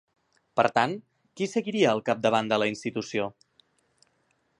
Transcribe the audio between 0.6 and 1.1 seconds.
tant,